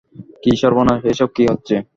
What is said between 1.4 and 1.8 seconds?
হচ্ছে!